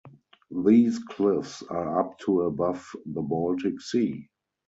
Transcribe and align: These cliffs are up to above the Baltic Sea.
These 0.65 0.97
cliffs 0.97 1.61
are 1.61 1.99
up 1.99 2.17
to 2.25 2.41
above 2.45 2.89
the 3.05 3.21
Baltic 3.21 3.79
Sea. 3.79 4.27